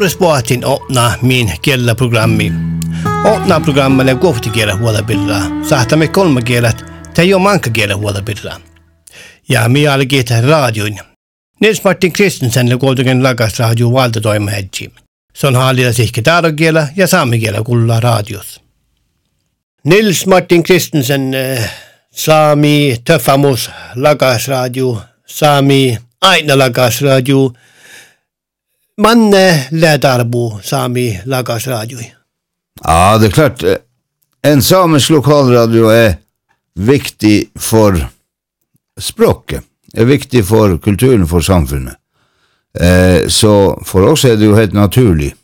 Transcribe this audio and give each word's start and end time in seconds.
Spårespoatin 0.00 0.64
åpna 0.64 1.12
min 1.22 1.52
kielellä 1.62 1.94
programmi. 1.94 2.52
Åpna 3.24 3.60
programmalle 3.60 4.14
kohti 4.14 4.50
kielä 4.50 4.76
huolta 4.76 5.02
birra. 5.02 5.40
Kolme 6.12 6.42
kielet, 6.42 6.84
te 7.14 7.24
jo 7.24 7.38
manka 7.38 7.70
kielä 7.70 7.96
huolta 7.96 8.22
birra. 8.22 8.60
Ja 9.48 9.68
minä 9.68 9.92
alkin 9.92 10.24
radioin. 10.48 11.00
Nils 11.60 11.84
Martin 11.84 12.12
Kristensen 12.12 12.78
kuitenkin 12.78 13.22
lakas 13.22 13.58
radio 13.58 13.92
valtatoima 13.92 14.50
hedji. 14.50 14.92
Se 15.34 15.46
on 15.46 15.56
hallita 15.56 15.92
sihki 15.92 16.22
taarokielä 16.22 16.88
ja 16.96 17.06
saamikielä 17.06 17.62
kuulla 17.62 18.00
radios. 18.00 18.60
Nils 19.84 20.26
Martin 20.26 20.62
Kristensen 20.62 21.34
äh, 21.34 21.70
saami 22.12 22.96
töffamus 23.04 23.70
lakas 23.96 24.48
radio, 24.48 25.02
saami 25.26 25.98
aina 26.20 26.58
lakas 26.58 27.02
radio, 27.02 27.52
manne 29.00 29.66
lädarbo 29.70 30.60
sami 30.62 31.20
lagas 31.26 31.66
radioi. 31.66 32.12
Ja, 32.84 33.18
det 33.18 33.26
er 33.26 33.32
klart. 33.32 33.62
eh, 33.62 33.76
En 34.42 34.62
samisk 34.62 35.10
lokalradio 35.10 35.90
er 35.92 36.14
viktig 36.74 37.50
for 37.58 37.98
språket. 39.00 39.64
Er 39.94 40.04
viktig 40.08 40.44
for 40.46 40.78
kulturen, 40.78 41.26
for 41.28 41.40
samfunnet. 41.40 41.96
Eh, 42.80 43.28
så 43.28 43.82
for 43.84 44.06
oss 44.12 44.24
er 44.24 44.36
det 44.36 44.46
jo 44.46 44.56
helt 44.56 44.72
naturlig 44.72 45.34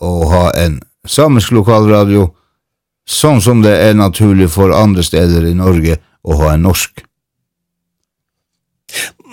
å 0.00 0.28
ha 0.28 0.50
en 0.58 0.80
samisk 1.06 1.52
lokalradio, 1.56 2.34
sånn 3.08 3.40
som 3.40 3.62
det 3.62 3.72
er 3.88 3.94
naturlig 3.94 4.50
for 4.50 4.74
andre 4.74 5.02
steder 5.02 5.46
i 5.46 5.54
Norge 5.54 5.96
å 6.24 6.36
ha 6.42 6.52
en 6.52 6.62
norsk. 6.68 7.04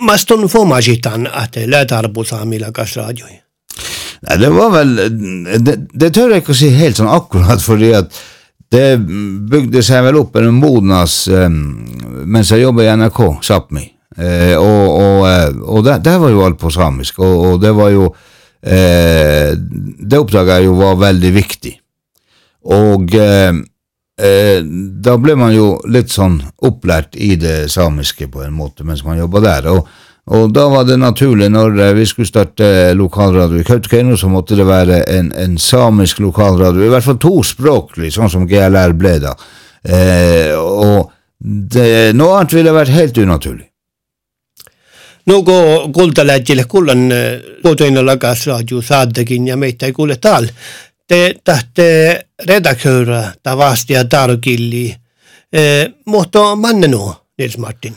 Maston 0.02 0.48
få 0.48 0.64
majitan 0.64 1.26
at 1.26 1.56
lädarbo 1.56 2.22
på 2.22 2.28
samisk 2.28 2.96
radio. 2.96 3.41
Nei, 4.22 4.36
det 4.38 4.52
var 4.54 4.70
vel 4.70 4.92
det, 5.66 5.74
det 5.98 6.12
tør 6.14 6.30
jeg 6.30 6.44
ikke 6.44 6.54
å 6.54 6.60
si 6.60 6.70
helt 6.76 7.00
sånn 7.00 7.10
akkurat, 7.10 7.62
fordi 7.70 7.90
at 7.98 8.22
det 8.72 8.86
bygde 9.52 9.82
seg 9.84 10.06
vel 10.06 10.22
opp 10.22 10.38
en 10.40 10.54
modnas 10.56 11.26
mens 11.28 12.52
jeg 12.54 12.62
jobbet 12.62 12.86
i 12.86 12.94
NRK, 12.96 13.20
Sápmi. 13.44 13.82
Eh, 14.16 14.56
og 14.60 15.00
og, 15.00 15.26
eh, 15.28 15.50
og 15.64 15.84
der 15.84 16.18
var 16.20 16.30
jo 16.30 16.44
alt 16.44 16.58
på 16.60 16.70
samisk, 16.70 17.18
og, 17.18 17.44
og 17.46 17.60
det 17.62 17.72
var 17.72 17.88
jo 17.94 18.10
eh, 18.60 19.56
Det 19.56 20.18
oppdaga 20.18 20.58
jeg 20.60 20.68
jo 20.68 20.76
var 20.80 21.00
veldig 21.00 21.32
viktig. 21.32 21.72
Og 22.72 23.14
eh, 23.16 23.52
eh, 24.20 24.60
da 25.02 25.16
ble 25.18 25.36
man 25.38 25.54
jo 25.56 25.74
litt 25.88 26.12
sånn 26.12 26.38
opplært 26.62 27.16
i 27.16 27.34
det 27.40 27.70
samiske 27.72 28.28
på 28.28 28.44
en 28.44 28.54
måte 28.54 28.84
mens 28.84 29.04
man 29.06 29.18
jobba 29.18 29.42
der. 29.46 29.70
Og, 29.72 29.88
og 30.32 30.52
da 30.54 30.66
var 30.72 30.86
det 30.88 30.98
naturlig, 31.00 31.50
når 31.52 31.80
eh, 31.80 31.94
vi 31.96 32.06
skulle 32.08 32.28
starte 32.28 32.92
lokalradio 32.96 33.60
i 33.60 33.66
Kautokeino, 33.66 34.16
så 34.16 34.30
måtte 34.32 34.56
det 34.56 34.66
være 34.68 35.02
en, 35.12 35.32
en 35.36 35.58
samisk 35.60 36.22
lokalradio, 36.24 36.84
i 36.86 36.92
hvert 36.92 37.04
fall 37.04 37.18
tospråklig, 37.20 38.12
sånn 38.14 38.32
som 38.32 38.46
GLR 38.48 38.94
ble 38.98 39.18
da. 39.22 39.34
Eh, 39.82 40.54
og 40.56 41.12
det, 41.42 42.14
noe 42.16 42.38
annet 42.38 42.56
ville 42.56 42.74
vært 42.74 42.94
helt 42.94 43.18
unaturlig. 43.18 43.66
Nugo 45.30 45.54
kultaläjille 45.94 46.64
kullan 46.66 47.04
kuutoina 47.62 48.02
lagas 48.02 48.46
radio 48.50 48.80
saaddekin 48.82 49.46
ja 49.46 49.56
meitä 49.56 49.86
ei 49.86 49.94
kuule 49.94 50.16
tal. 50.18 50.48
Te 51.06 51.36
tahte 51.44 51.86
redaktöra 52.48 53.20
tavasti 53.42 53.94
ja 53.94 54.02
tarkilli. 54.04 54.88
Eh, 55.52 55.86
mutta 56.06 56.54
mannen 56.54 56.96
Nils 57.38 57.58
Martin. 57.58 57.94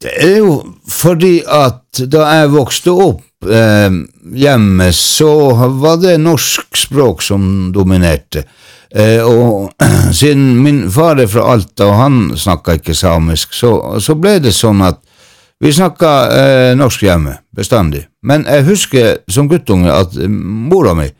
Det 0.00 0.12
er 0.16 0.38
jo 0.40 0.54
fordi 0.88 1.42
at 1.44 2.00
da 2.08 2.24
jeg 2.38 2.52
vokste 2.54 2.92
opp 2.94 3.44
eh, 3.44 3.90
hjemme, 4.32 4.88
så 4.96 5.30
var 5.82 6.00
det 6.00 6.16
norsk 6.22 6.76
språk 6.86 7.22
som 7.24 7.68
dominerte. 7.74 8.46
Eh, 8.90 9.20
og 9.20 9.70
siden 10.20 10.54
min 10.64 10.86
far 10.90 11.20
er 11.20 11.28
fra 11.28 11.50
Alta, 11.52 11.90
og 11.90 11.98
han 12.00 12.18
snakka 12.36 12.78
ikke 12.80 12.96
samisk, 12.96 13.52
så, 13.54 13.74
så 14.00 14.16
ble 14.16 14.38
det 14.40 14.54
sånn 14.56 14.80
at 14.88 15.02
vi 15.60 15.72
snakka 15.76 16.10
eh, 16.32 16.72
norsk 16.80 17.04
hjemme, 17.04 17.36
bestandig. 17.52 18.06
Men 18.24 18.46
jeg 18.48 18.64
husker 18.70 19.18
som 19.28 19.50
guttunge 19.52 19.92
at 19.92 20.16
eh, 20.16 20.30
mora 20.30 20.96
mi 20.96 21.10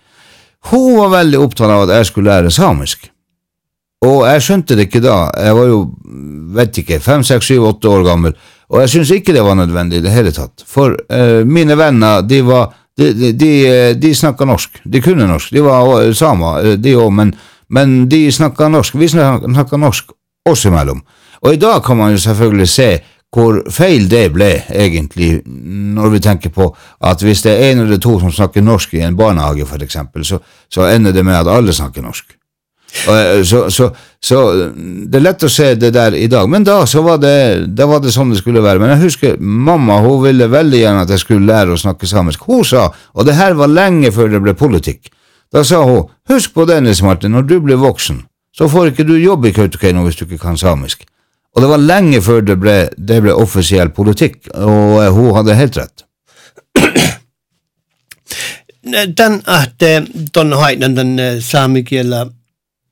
hun 0.69 0.99
var 0.99 1.09
veldig 1.15 1.39
opptatt 1.41 1.73
av 1.73 1.87
at 1.87 1.95
jeg 1.95 2.11
skulle 2.11 2.33
lære 2.33 2.51
samisk. 2.53 3.07
Og 4.07 4.25
jeg 4.25 4.45
skjønte 4.45 4.77
det 4.79 4.89
ikke 4.89 5.03
da. 5.05 5.17
Jeg 5.37 5.57
var 5.59 5.67
jo, 5.69 5.81
vet 6.57 6.79
ikke, 6.83 7.01
fem, 7.05 7.25
seks, 7.27 7.51
syv, 7.51 7.67
åtte 7.69 7.91
år 7.91 8.05
gammel. 8.07 8.37
Og 8.71 8.81
jeg 8.81 8.93
syntes 8.95 9.11
ikke 9.17 9.35
det 9.37 9.43
var 9.45 9.59
nødvendig 9.59 10.01
i 10.01 10.05
det 10.05 10.15
hele 10.15 10.33
tatt. 10.33 10.65
For 10.67 10.95
uh, 10.95 11.41
mine 11.45 11.77
venner, 11.79 12.23
de 12.27 12.45
var 12.47 12.77
De, 13.01 13.15
de, 13.15 13.33
de, 13.33 14.09
eh, 14.11 14.15
snakka 14.15 14.45
norsk. 14.45 14.81
De 14.85 15.01
kunne 15.01 15.25
norsk. 15.25 15.55
De 15.55 15.63
var 15.65 16.03
eh, 16.03 16.11
samer, 16.13 16.75
de 16.77 16.91
òg, 17.01 17.09
men, 17.17 17.31
men 17.73 18.09
de 18.11 18.27
snakka 18.29 18.69
norsk. 18.69 18.99
Vi 19.01 19.09
snakka 19.09 19.79
norsk 19.81 20.11
oss 20.51 20.67
imellom. 20.69 21.01
Og 21.41 21.55
i 21.55 21.61
dag 21.63 21.81
kan 21.87 21.97
man 21.97 22.13
jo 22.13 22.21
selvfølgelig 22.21 22.69
se 22.69 22.89
hvor 23.33 23.61
feil 23.71 24.09
det 24.11 24.25
ble, 24.35 24.51
egentlig, 24.75 25.31
når 25.47 26.13
vi 26.17 26.21
tenker 26.21 26.53
på 26.53 26.67
at 27.01 27.23
hvis 27.23 27.45
det 27.47 27.55
er 27.55 27.71
en 27.71 27.85
eller 27.87 28.03
to 28.03 28.19
som 28.21 28.33
snakker 28.35 28.61
norsk 28.67 28.99
i 28.99 29.05
en 29.07 29.17
barnehage, 29.17 29.65
eksempel, 29.81 30.25
så, 30.27 30.41
så 30.69 30.91
ender 30.91 31.15
det 31.17 31.25
med 31.25 31.39
at 31.39 31.49
alle 31.49 31.73
snakker 31.73 32.03
norsk. 32.03 32.35
Eh, 33.09 33.43
Så, 33.45 33.71
så, 33.71 33.91
så 34.21 34.39
det 35.07 35.17
er 35.17 35.23
lett 35.23 35.45
å 35.47 35.49
se 35.49 35.75
det 35.75 35.93
der 35.95 36.15
i 36.15 36.27
dag, 36.29 36.49
men 36.51 36.65
da, 36.65 36.83
var 36.85 37.19
det, 37.23 37.67
da 37.77 37.87
var 37.87 38.01
det 38.03 38.13
sånn 38.13 38.33
det 38.33 38.41
skulle 38.41 38.63
være. 38.63 38.81
Men 38.83 38.95
jeg 38.95 39.05
husker 39.05 39.37
mamma 39.41 40.01
hun 40.05 40.23
ville 40.25 40.51
veldig 40.51 40.81
gjerne 40.83 41.05
at 41.07 41.11
jeg 41.15 41.23
skulle 41.23 41.47
lære 41.49 41.75
å 41.75 41.81
snakke 41.81 42.07
samisk. 42.11 42.45
Hun 42.51 42.65
sa, 42.65 42.91
og 43.15 43.27
det 43.27 43.39
her 43.39 43.57
var 43.59 43.73
lenge 43.73 44.13
før 44.13 44.29
det 44.35 44.43
ble 44.45 44.55
politikk, 44.59 45.13
da 45.53 45.65
sa 45.67 45.83
hun 45.87 46.11
husk 46.31 46.53
på 46.55 46.67
det, 46.69 46.81
Nils 46.83 47.03
Martin, 47.03 47.33
når 47.35 47.47
du 47.49 47.57
blir 47.63 47.81
voksen, 47.81 48.21
så 48.55 48.69
får 48.69 48.93
ikke 48.93 49.07
du 49.09 49.17
jobb 49.19 49.47
i 49.47 49.55
Kautokeino 49.55 50.05
hvis 50.05 50.19
du 50.19 50.27
ikke 50.27 50.43
kan 50.43 50.59
samisk. 50.59 51.07
Og 51.55 51.63
det 51.63 51.71
var 51.71 51.83
lenge 51.83 52.21
før 52.23 52.45
det 52.47 52.59
ble, 52.63 52.77
det 52.95 53.23
ble 53.25 53.35
offisiell 53.35 53.91
politikk, 53.95 54.45
og 54.55 55.01
eh, 55.03 55.11
hun 55.15 55.33
hadde 55.39 55.57
helt 55.59 55.81
rett. 55.81 56.05
Den 58.91 59.43
at 59.45 59.75
den, 59.81 60.07
den, 60.35 60.53
den, 60.81 60.95
den 60.97 61.19
eh, 61.21 61.41
saamikielä 61.45 62.23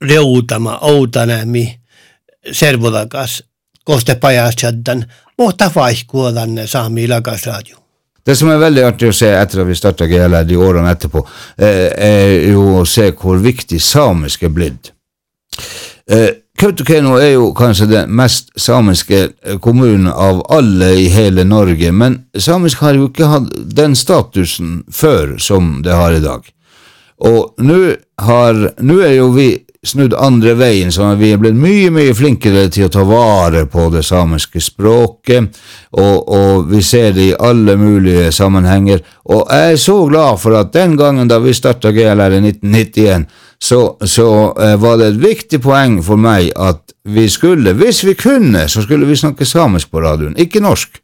reutama 0.04 0.78
outanämi 0.82 1.80
servodakas 2.52 3.42
koste 3.84 4.14
pajastjaddan 4.14 5.04
mutta 5.38 5.70
vaihkuodanne 5.74 6.66
saami 6.66 7.08
lakasradio. 7.08 7.76
Det 8.26 8.36
som 8.36 8.50
er 8.52 8.58
veldig 8.60 8.82
artig 8.84 9.08
å 9.08 9.14
se 9.16 9.30
etter 9.32 9.62
at 9.62 9.68
vi 9.70 9.76
starta 9.78 10.06
GLA 10.06 10.42
de 10.44 10.56
årene 10.60 10.90
etterpå, 10.92 11.22
eh, 11.56 11.86
er 11.96 12.50
jo 12.50 12.82
å 12.82 12.84
se 12.86 13.10
hvor 13.16 13.38
viktig 13.40 13.80
samisk 13.80 14.42
er 14.42 14.52
blitt. 14.52 14.92
Eh, 16.10 16.28
Kautokeino 16.58 17.14
er 17.22 17.36
jo 17.36 17.52
kanskje 17.54 17.86
den 17.86 18.14
mest 18.18 18.48
samiske 18.58 19.28
kommunen 19.62 20.08
av 20.10 20.40
alle 20.50 20.90
i 20.98 21.04
hele 21.08 21.44
Norge, 21.46 21.92
men 21.92 22.24
samisk 22.34 22.82
har 22.82 22.98
jo 22.98 23.06
ikke 23.08 23.28
hatt 23.30 23.52
den 23.76 23.94
statusen 23.96 24.80
før 24.90 25.36
som 25.38 25.76
det 25.86 25.94
har 25.94 26.16
i 26.16 26.24
dag. 26.24 26.42
Og 27.22 27.54
nå 27.62 28.98
er 29.04 29.14
jo 29.14 29.30
vi 29.36 29.52
snudd 29.88 30.14
andre 30.14 30.54
veien, 30.58 30.92
sånn 30.92 31.14
at 31.14 31.20
vi 31.20 31.32
er 31.32 31.40
blitt 31.40 31.56
mye, 31.58 31.88
mye 31.94 32.14
flinkere 32.16 32.66
til 32.72 32.86
å 32.86 32.92
ta 32.92 33.04
vare 33.08 33.64
på 33.70 33.88
det 33.94 34.04
samiske 34.06 34.60
språket, 34.62 35.58
og, 35.96 36.28
og 36.28 36.70
vi 36.70 36.82
ser 36.84 37.16
det 37.16 37.30
i 37.30 37.36
alle 37.50 37.78
mulige 37.80 38.30
sammenhenger. 38.34 39.02
Og 39.32 39.48
jeg 39.48 39.74
er 39.74 39.82
så 39.82 39.98
glad 40.08 40.40
for 40.42 40.58
at 40.60 40.72
den 40.76 40.96
gangen 41.00 41.30
da 41.30 41.40
vi 41.42 41.56
starta 41.56 41.92
GLR 41.94 42.38
i 42.38 42.42
1991, 42.44 43.28
så, 43.58 43.96
så 44.06 44.54
eh, 44.60 44.76
var 44.76 44.98
det 44.98 45.12
et 45.12 45.20
viktig 45.22 45.60
poeng 45.62 45.98
for 46.04 46.20
meg 46.20 46.52
at 46.54 46.94
vi 47.08 47.26
skulle, 47.30 47.74
hvis 47.78 48.04
vi 48.06 48.14
kunne, 48.18 48.68
så 48.68 48.84
skulle 48.84 49.08
vi 49.08 49.16
snakke 49.18 49.46
samisk 49.48 49.90
på 49.90 50.02
radioen, 50.04 50.36
ikke 50.38 50.62
norsk. 50.62 51.00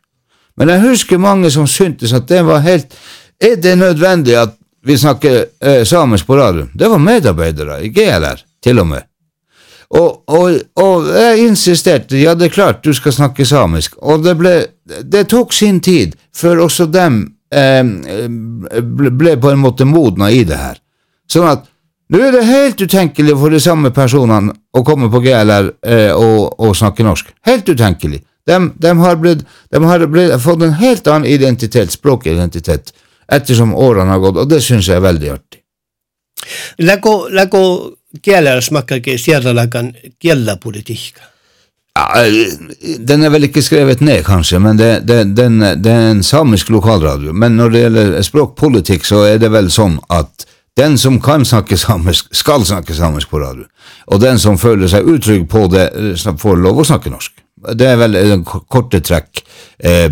Men 0.56 0.70
jeg 0.70 0.84
husker 0.84 1.18
mange 1.18 1.50
som 1.50 1.66
syntes 1.66 2.14
at 2.14 2.28
det 2.30 2.44
var 2.46 2.62
helt 2.62 2.94
Er 3.42 3.56
det 3.58 3.72
nødvendig 3.74 4.36
at 4.38 4.52
vi 4.86 4.94
snakker 4.96 5.40
eh, 5.60 5.82
samisk 5.84 6.26
på 6.26 6.36
radioen? 6.38 6.70
Det 6.74 6.88
var 6.88 7.02
medarbeidere 7.02 7.80
i 7.82 7.88
GLR, 7.90 8.38
til 8.64 8.80
og 8.80 8.88
med. 8.94 9.04
Og, 9.94 10.24
og, 10.32 10.56
og 10.80 11.10
jeg 11.12 11.44
insisterte, 11.44 12.18
ja 12.18 12.32
det 12.34 12.48
er 12.48 12.54
klart 12.54 12.82
du 12.84 12.94
skal 12.96 13.14
snakke 13.14 13.46
samisk, 13.46 13.98
og 14.02 14.24
det 14.24 14.34
ble, 14.40 14.54
det 15.04 15.26
tok 15.30 15.52
sin 15.54 15.80
tid 15.84 16.16
før 16.34 16.64
også 16.66 16.88
dem 16.90 17.20
eh, 17.54 17.84
ble, 17.84 19.36
på 19.38 19.52
en 19.52 19.62
måte 19.62 19.86
modna 19.86 20.32
i 20.32 20.42
det 20.48 20.58
her. 20.58 20.80
Sånn 21.30 21.46
at 21.52 21.68
nå 22.12 22.20
er 22.20 22.34
det 22.34 22.44
helt 22.48 22.80
utenkelig 22.80 23.36
for 23.40 23.54
de 23.54 23.60
samme 23.62 23.90
personene 23.94 24.52
å 24.76 24.82
komme 24.84 25.08
på 25.12 25.22
GLR 25.24 25.70
eh, 25.86 26.12
og, 26.12 26.58
og 26.60 26.76
snakke 26.76 27.06
norsk. 27.06 27.30
Helt 27.46 27.68
utenkelig. 27.68 28.20
De, 28.44 28.58
de 28.76 28.92
har, 28.98 29.16
blitt, 29.16 29.44
de 29.72 29.80
har 29.80 30.04
blitt, 30.10 30.34
fått 30.42 30.62
en 30.66 30.76
helt 30.76 31.08
annen 31.08 31.30
identitet, 31.30 31.94
språkidentitet, 31.94 32.92
ettersom 33.32 33.72
årene 33.72 34.12
har 34.12 34.20
gått, 34.20 34.42
og 34.42 34.50
det 34.50 34.60
syns 34.64 34.90
jeg 34.90 35.00
er 35.00 35.06
veldig 35.06 35.30
artig. 35.32 35.62
Läko, 36.84 37.14
läko 38.22 38.60
smakker 38.62 38.96
ikke 39.02 39.18
sierralakan 39.18 39.94
kielläpolitiikka. 40.22 41.30
Ja, 41.94 42.24
eh, 42.24 42.98
den 42.98 43.22
er 43.22 43.30
vel 43.30 43.44
ikke 43.44 43.62
skrevet 43.62 44.00
ned, 44.00 44.24
kanskje, 44.26 44.58
men 44.58 44.76
det, 44.76 45.06
det, 45.06 45.36
den, 45.36 45.60
det 45.60 45.92
er 45.92 46.10
en 46.10 46.22
samisk 46.22 46.70
lokalradio. 46.70 47.32
Men 47.32 47.56
når 47.56 47.70
det 47.70 47.80
gjelder 47.84 48.22
språkpolitikk, 48.22 49.04
så 49.06 49.22
er 49.28 49.38
det 49.38 49.52
vel 49.54 49.70
sånn 49.70 50.00
at 50.10 50.46
den 50.76 50.98
som 50.98 51.20
kan 51.22 51.44
snakke 51.46 51.78
samisk, 51.78 52.34
skal 52.34 52.64
snakke 52.66 52.94
samisk 52.94 53.30
på 53.30 53.38
radio. 53.38 53.64
Og 54.10 54.20
den 54.20 54.38
som 54.42 54.58
føler 54.58 54.90
seg 54.90 55.06
utrygg 55.06 55.46
på 55.50 55.68
det, 55.70 55.92
eh, 55.94 56.38
får 56.38 56.56
lov 56.56 56.82
å 56.82 56.88
snakke 56.88 57.12
norsk. 57.14 57.32
Det 57.74 57.86
er 57.86 57.96
vel 57.96 58.42
korte 58.44 59.00
trekk 59.00 59.44
eh, 59.78 60.10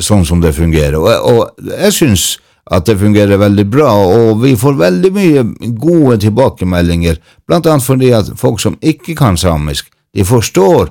sånn 0.00 0.24
som 0.24 0.40
det 0.40 0.54
fungerer. 0.54 0.96
Og, 0.96 1.10
og 1.32 1.72
jeg 1.82 1.92
syns 1.92 2.28
at 2.70 2.86
det 2.86 2.98
fungerer 3.00 3.40
veldig 3.40 3.66
bra, 3.70 3.90
og 3.92 4.42
vi 4.42 4.54
får 4.56 4.76
veldig 4.78 5.10
mye 5.14 5.44
gode 5.80 6.18
tilbakemeldinger, 6.24 7.18
blant 7.48 7.66
annet 7.66 7.86
fordi 7.86 8.12
at 8.16 8.32
folk 8.36 8.60
som 8.60 8.76
ikke 8.80 9.16
kan 9.18 9.38
samisk, 9.40 9.88
de 10.14 10.24
forstår 10.24 10.90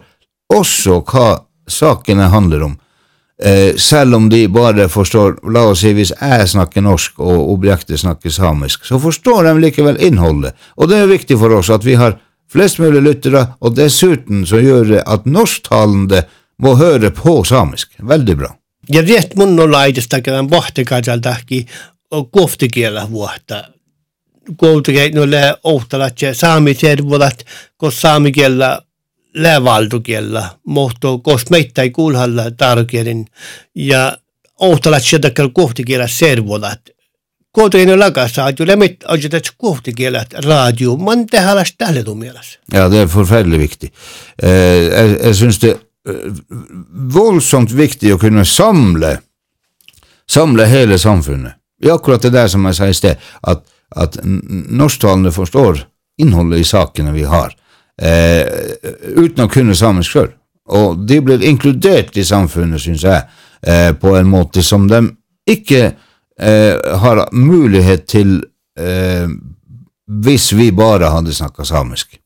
også 0.53 1.01
hva 1.05 1.29
sakene 1.69 2.29
handler 2.31 2.69
om. 2.69 2.77
Eh, 3.43 3.75
selv 3.75 4.15
om 4.15 4.29
de 4.29 4.47
bare 4.49 4.87
forstår 4.89 5.35
La 5.53 5.67
oss 5.69 5.83
si 5.83 5.91
hvis 5.93 6.09
jeg 6.15 6.47
snakker 6.49 6.81
norsk 6.81 7.19
og 7.21 7.51
objektet 7.53 8.01
snakker 8.01 8.33
samisk, 8.33 8.85
så 8.85 8.97
forstår 8.99 9.45
de 9.45 9.59
likevel 9.61 9.99
innholdet. 10.01 10.55
Og 10.77 10.89
det 10.89 11.03
er 11.03 11.11
viktig 11.11 11.37
for 11.37 11.53
oss 11.59 11.69
at 11.69 11.85
vi 11.85 11.99
har 12.01 12.17
flest 12.49 12.79
mulig 12.81 13.03
lyttere, 13.03 13.43
og 13.61 13.75
dessuten 13.77 14.45
så 14.47 14.61
gjør 14.63 14.89
det 14.95 15.03
at 15.05 15.27
norsktalende 15.29 16.23
må 16.63 16.73
høre 16.79 17.11
på 17.13 17.43
samisk. 17.45 17.91
Veldig 17.99 18.37
bra. 18.39 18.55
Ja 18.89 19.01
riet 19.01 19.35
mun 19.35 19.59
on 19.59 19.71
laitesta 19.71 20.21
kerran 20.21 20.47
bohtekajaltahki 20.47 21.65
koftikielä 22.31 23.09
vuotta. 23.11 23.63
Koulutukei 24.57 25.11
noille 25.11 25.57
ohtalat 25.63 26.21
ja 26.21 26.33
saami 26.33 26.75
tervolat, 26.75 27.45
kos 27.77 28.01
saamikielä 28.01 28.81
lävaltukielä, 29.33 30.49
mohto 30.63 31.17
kos 31.17 31.49
meitä 31.49 31.81
ei 31.81 31.89
kuulhalla 31.89 32.51
tarkielin 32.57 33.25
ja 33.75 34.17
ohtalat 34.59 35.03
sieltä 35.03 35.31
kohtikielä 35.53 36.07
servolat. 36.07 36.79
Koulutukei 37.51 37.97
lakassa, 37.97 38.47
että 38.47 38.67
lemit 38.67 38.95
ajatat 39.07 39.43
kohtikielä 39.57 40.25
radio, 40.45 40.95
man 40.95 41.25
tehdään 41.25 41.65
tälle 41.77 42.15
mielessä. 42.15 42.59
Ja, 42.73 42.89
det 42.89 42.99
er 42.99 43.07
forferdelig 43.07 43.59
viktig. 43.59 43.93
Eh, 44.43 44.49
jeg, 44.49 45.19
jeg 45.23 45.35
syns 45.35 45.61
det 45.61 45.86
voldsomt 47.13 47.71
viktig 47.71 48.13
å 48.13 48.19
kunne 48.21 48.45
samle 48.45 49.17
samle 50.27 50.65
hele 50.65 50.99
samfunnet. 50.99 51.53
I 51.83 51.89
akkurat 51.89 52.21
det 52.21 52.33
der 52.33 52.47
som 52.47 52.65
jeg 52.65 52.75
sa 52.75 52.87
i 52.89 52.95
sted, 52.97 53.21
at, 53.41 53.63
at 53.95 54.17
norsktalende 54.23 55.31
forstår 55.31 55.83
innholdet 56.21 56.63
i 56.63 56.67
sakene 56.67 57.13
vi 57.13 57.23
har, 57.29 57.53
eh, 58.01 58.43
uten 59.13 59.45
å 59.45 59.51
kunne 59.51 59.75
samisk 59.77 60.15
sjøl. 60.15 60.31
Og 60.73 61.05
de 61.07 61.19
blir 61.23 61.45
inkludert 61.45 62.17
i 62.17 62.25
samfunnet, 62.25 62.81
syns 62.81 63.05
jeg, 63.05 63.23
eh, 63.61 63.91
på 63.93 64.15
en 64.17 64.27
måte 64.27 64.63
som 64.63 64.87
de 64.87 65.03
ikke 65.47 65.93
eh, 66.39 66.97
har 67.03 67.27
mulighet 67.31 68.07
til 68.07 68.41
eh, 68.79 69.29
hvis 70.07 70.51
vi 70.53 70.71
bare 70.71 71.11
hadde 71.13 71.33
snakka 71.33 71.65
samisk. 71.65 72.17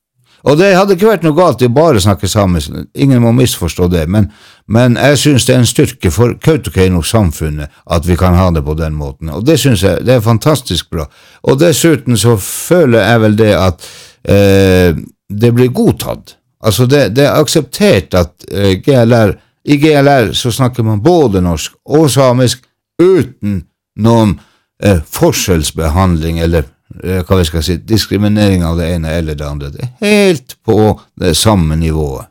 Og 0.43 0.57
det 0.57 0.71
hadde 0.73 0.95
ikke 0.97 1.09
vært 1.11 1.25
noe 1.25 1.38
galt 1.38 1.61
i 1.61 1.69
å 1.69 1.73
bare 1.73 2.01
snakke 2.01 2.29
samisk, 2.29 2.73
ingen 2.97 3.21
må 3.21 3.33
misforstå 3.38 3.88
det, 3.93 4.07
men, 4.09 4.31
men 4.65 4.97
jeg 4.97 5.19
syns 5.21 5.45
det 5.45 5.53
er 5.53 5.61
en 5.61 5.69
styrke 5.69 6.11
for 6.13 6.33
Kautokeino-samfunnet 6.41 7.69
at 7.85 8.09
vi 8.09 8.17
kan 8.17 8.38
ha 8.39 8.49
det 8.55 8.63
på 8.65 8.75
den 8.79 8.97
måten, 8.97 9.29
og 9.29 9.45
det 9.45 9.59
syns 9.61 9.85
jeg 9.85 10.01
det 10.07 10.17
er 10.17 10.25
fantastisk 10.25 10.89
bra. 10.93 11.05
Og 11.45 11.61
dessuten 11.61 12.17
så 12.17 12.38
føler 12.41 13.05
jeg 13.05 13.23
vel 13.27 13.38
det 13.38 13.53
at 13.57 13.88
eh, 14.25 14.97
det 15.31 15.53
blir 15.55 15.73
godtatt. 15.75 16.38
Altså 16.61 16.85
det, 16.89 17.11
det 17.17 17.25
er 17.27 17.38
akseptert 17.38 18.17
at 18.17 18.49
eh, 18.49 18.77
GLR 18.81 19.38
i 19.63 19.77
GLR 19.77 20.33
så 20.33 20.51
snakker 20.51 20.85
man 20.85 21.03
både 21.03 21.41
norsk 21.41 21.73
og 21.85 22.09
samisk 22.09 22.63
uten 23.01 23.61
noen 24.01 24.39
eh, 24.83 25.01
forskjellsbehandling 25.05 26.41
eller 26.41 26.65
hva 27.03 27.38
vi 27.38 27.45
skal 27.45 27.63
si, 27.63 27.77
diskriminering 27.77 28.63
av 28.65 28.77
det 28.77 28.89
ene 28.95 29.13
eller 29.18 29.36
det 29.36 29.48
andre. 29.48 29.69
Det 29.69 29.81
er 29.83 29.94
helt 30.01 30.57
på 30.65 31.00
det 31.19 31.38
samme 31.38 31.75
nivået. 31.75 32.25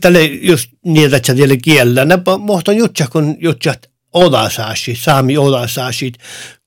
Tälle 0.00 0.24
just 0.24 0.70
niitä, 0.84 1.16
että 1.16 1.36
vielä 1.36 1.56
kielellä, 1.56 2.04
ne 2.04 2.18
muistan 2.38 2.76
jutsia, 2.76 3.06
kun 3.08 3.36
jutsat 3.38 3.86
odasaasi, 4.12 4.94
saami 4.94 5.38
odasaasi, 5.38 6.12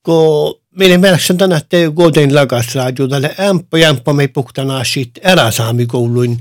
kun 0.02 0.54
meidän 0.76 1.00
mielestä 1.00 1.34
tänä, 1.34 1.56
että 1.56 1.76
kuitenkin 1.94 2.34
lakassa, 2.34 2.92
tälle 3.10 3.34
ämpä, 3.40 3.78
ämpö 3.88 4.12
me 4.12 4.28
puhtana 4.28 4.84
sit 4.84 5.10
eräsaamikouluin, 5.22 6.38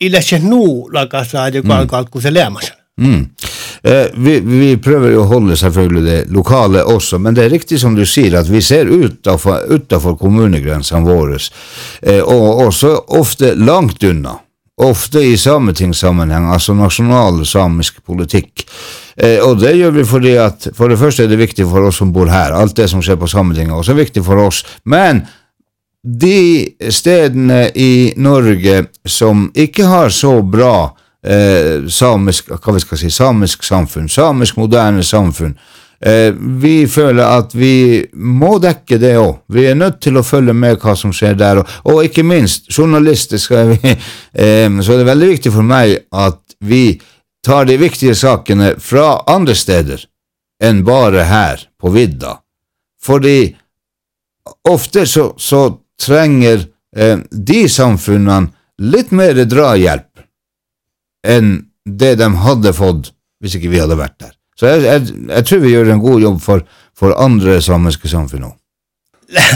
ille 0.00 0.22
se 0.22 0.38
nuu 0.38 0.90
lakassa, 0.92 1.48
joka 1.48 1.78
alkaa, 1.78 2.04
kun 2.04 2.22
se 2.22 2.34
lämmäsen. 2.34 2.76
Mm. 3.00 3.26
Eh, 3.86 4.06
vi, 4.14 4.40
vi, 4.40 4.76
prøver 4.80 5.12
jo 5.12 5.24
å 5.24 5.28
holde 5.28 5.56
selvfølgelig 5.60 6.04
det 6.06 6.20
lokale 6.32 6.86
også, 6.88 7.18
men 7.20 7.36
det 7.36 7.44
er 7.44 7.52
riktig 7.52 7.76
som 7.82 7.92
du 7.96 8.06
sier, 8.08 8.38
at 8.38 8.48
vi 8.48 8.62
ser 8.64 8.88
utafor 8.88 10.16
kommunegrensene 10.16 11.04
våre, 11.04 11.36
eh, 12.00 12.22
og 12.22 12.64
også 12.64 12.94
ofte 13.20 13.52
langt 13.60 14.04
unna. 14.08 14.38
Ofte 14.80 15.20
i 15.22 15.36
sametingssammenheng, 15.38 16.48
altså 16.50 16.74
nasjonal 16.74 17.44
samisk 17.46 18.00
politikk. 18.02 18.64
Eh, 19.20 19.36
og 19.44 19.60
det 19.60 19.76
gjør 19.76 19.92
vi 20.00 20.08
fordi 20.08 20.34
at 20.40 20.70
for 20.74 20.90
det 20.90 20.98
første 20.98 21.26
er 21.26 21.30
det 21.30 21.38
viktig 21.44 21.68
for 21.68 21.84
oss 21.84 22.00
som 22.00 22.10
bor 22.12 22.32
her. 22.32 22.56
Alt 22.56 22.80
det 22.80 22.88
som 22.90 23.04
skjer 23.04 23.20
på 23.20 23.28
Sametinget, 23.30 23.70
er 23.70 23.84
også 23.84 24.00
viktig 24.00 24.24
for 24.24 24.48
oss. 24.48 24.64
Men 24.88 25.26
de 26.04 26.74
stedene 26.88 27.68
i 27.76 28.14
Norge 28.16 28.86
som 29.06 29.50
ikke 29.54 29.86
har 29.92 30.10
så 30.12 30.38
bra 30.42 30.88
eh, 31.24 31.86
samisk, 31.88 32.52
hva 32.52 32.74
vi 32.76 32.82
skal 32.84 33.00
si, 33.00 33.10
samisk 33.10 33.64
samfunn, 33.64 34.08
samisk 34.08 34.60
moderne 34.60 35.04
samfunn. 35.04 35.56
Eh, 36.04 36.34
vi 36.36 36.84
føler 36.90 37.24
at 37.24 37.54
vi 37.56 38.04
må 38.12 38.58
dekke 38.60 38.98
det 39.00 39.14
òg. 39.16 39.38
Vi 39.48 39.64
er 39.70 39.78
nødt 39.78 40.02
til 40.04 40.18
å 40.20 40.26
følge 40.26 40.52
med 40.52 40.76
hva 40.82 40.96
som 40.98 41.14
skjer 41.16 41.38
der. 41.40 41.62
Og, 41.62 41.70
og 41.88 42.04
ikke 42.04 42.26
minst, 42.26 42.68
journalister 42.68 43.40
skal 43.40 43.72
vi 43.72 43.94
eh, 44.44 44.68
Så 44.68 44.94
er 44.94 45.00
det 45.00 45.08
veldig 45.08 45.30
viktig 45.36 45.52
for 45.54 45.66
meg 45.66 45.96
at 46.12 46.40
vi 46.64 46.98
tar 47.44 47.68
de 47.68 47.76
viktige 47.80 48.14
sakene 48.16 48.74
fra 48.80 49.22
andre 49.28 49.56
steder 49.56 50.04
enn 50.64 50.84
bare 50.84 51.24
her 51.28 51.64
på 51.80 51.92
vidda. 51.92 52.38
Fordi 53.04 53.54
ofte 54.68 55.04
så, 55.06 55.30
så 55.36 55.66
trenger 56.00 56.66
eh, 56.96 57.18
de 57.30 57.64
samfunnene 57.68 58.52
litt 58.82 59.12
mer 59.14 59.38
drahjelp 59.44 60.13
enn 61.24 61.56
det 61.84 62.14
de 62.20 62.30
hadde 62.44 62.72
fått 62.76 63.12
hvis 63.42 63.58
ikke 63.58 63.72
vi 63.72 63.82
hadde 63.82 63.98
vært 63.98 64.16
der. 64.22 64.32
Så 64.56 64.70
jeg, 64.70 64.84
jeg, 64.86 65.14
jeg 65.28 65.46
tror 65.48 65.62
vi 65.64 65.72
gjør 65.72 65.92
en 65.92 66.02
god 66.04 66.22
jobb 66.22 66.40
for, 66.42 66.64
for 66.96 67.16
andre 67.20 67.58
samiske 67.64 68.08
samfunn 68.08 68.48
òg. 68.48 68.56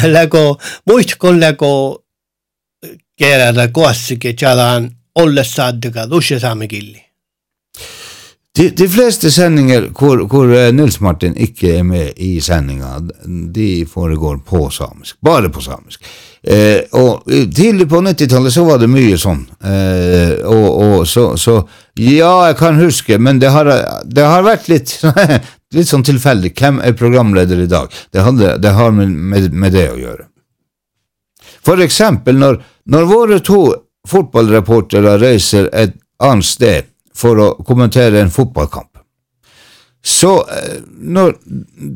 Lägo, 0.08 0.44
muistkon 0.88 1.38
lägo 1.40 1.72
kerralla 3.18 3.68
koassikin 3.75 4.37
jalan 4.40 4.88
ollessaadika 5.18 6.06
lusje 6.10 6.40
saamekilli? 6.40 7.00
De, 8.58 8.68
de 8.74 8.88
fleste 8.90 9.30
sendinger 9.30 9.84
hvor, 9.94 10.24
hvor, 10.26 10.50
eh, 10.50 10.72
Nils 10.74 10.96
Martin 11.00 11.36
ikke 11.38 11.76
er 11.78 11.84
med 11.86 12.16
i 12.18 12.40
sendinga, 12.42 12.96
de 13.54 13.84
foregår 13.86 14.40
på 14.46 14.64
samisk. 14.74 15.14
Bare 15.22 15.50
på 15.54 15.62
samisk. 15.62 16.02
Eh, 16.42 16.80
og 16.98 17.28
Tidlig 17.54 17.86
på 17.90 18.00
90-tallet 18.02 18.54
så 18.54 18.64
var 18.66 18.80
det 18.82 18.90
mye 18.90 19.18
sånn. 19.20 19.44
Eh, 19.62 20.42
og, 20.42 20.66
og 20.82 21.06
så, 21.06 21.28
så, 21.38 21.60
Ja, 22.02 22.48
jeg 22.48 22.58
kan 22.58 22.82
huske, 22.82 23.18
men 23.18 23.38
det 23.38 23.52
har, 23.54 23.70
det 24.04 24.26
har 24.26 24.42
vært 24.46 24.66
litt, 24.72 24.96
litt 25.78 25.92
sånn 25.92 26.06
tilfeldig. 26.10 26.50
Hvem 26.58 26.82
er 26.82 26.98
programleder 26.98 27.62
i 27.62 27.70
dag? 27.70 27.94
Det, 28.10 28.26
hadde, 28.26 28.56
det 28.58 28.74
har 28.74 28.90
med, 28.94 29.14
med, 29.14 29.50
med, 29.54 29.74
det 29.78 29.86
å 29.92 29.98
gjøre. 30.02 30.26
For 31.62 31.78
eksempel 31.86 32.42
når, 32.42 32.62
når 32.90 33.10
våre 33.10 33.38
to 33.38 33.62
fotballreportere 34.08 35.18
reiser 35.22 35.70
et 35.70 35.94
annet 36.26 36.46
sted 36.46 36.94
for 37.18 37.42
å 37.42 37.48
kommentere 37.66 38.22
en 38.22 38.30
fotballkamp, 38.30 38.98
så 40.04 40.34
eh, 40.54 40.78
når, 40.87 41.34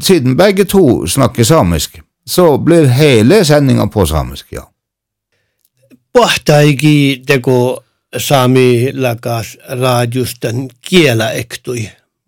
siden 0.02 0.36
begge 0.36 0.66
to 0.68 1.06
snakker 1.06 1.46
samisk 1.46 2.00
så 2.26 2.58
blir 2.58 2.86
hele 2.86 3.44
sendinga 3.44 3.86
på 3.86 4.06
samisk, 4.06 4.52
ja. 4.52 4.66
Teko 7.26 7.56
lakas. 8.92 9.56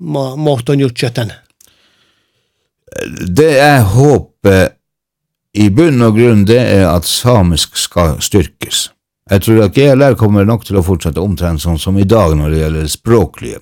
Ma 0.01 0.37
mohton. 0.37 0.91
Det 3.29 3.53
jeg 3.53 3.83
håper 3.83 4.69
i 5.55 5.69
bunn 5.71 6.03
og 6.03 6.17
grunn, 6.17 6.47
det 6.47 6.59
er 6.59 6.89
at 6.89 7.05
samisk 7.07 7.77
skal 7.77 8.17
styrkes. 8.23 8.94
Jeg 9.31 9.41
tror 9.45 9.63
at 9.65 9.77
GLR 9.77 10.17
kommer 10.21 10.45
nok 10.45 10.67
til 10.69 10.77
å 10.77 10.85
fortsette 10.85 11.23
omtrent 11.23 11.63
sånn 11.63 11.79
som 11.81 11.97
i 11.97 12.05
dag 12.09 12.35
når 12.37 12.51
det 12.53 12.59
gjelder 12.61 12.91
språklige. 12.93 13.61